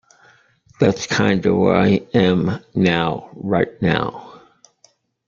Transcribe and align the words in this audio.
That's 0.79 1.05
kinda 1.05 1.53
where 1.53 1.75
I 1.75 2.01
am 2.15 2.59
now 2.73 3.29
right 3.35 3.79
now. 3.83 4.41